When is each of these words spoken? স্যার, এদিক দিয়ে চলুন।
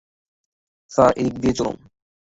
স্যার, 0.91 1.11
এদিক 1.19 1.35
দিয়ে 1.41 1.57
চলুন। 1.57 1.77